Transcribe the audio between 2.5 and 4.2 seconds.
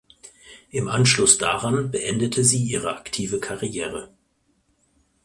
ihre aktive Karriere.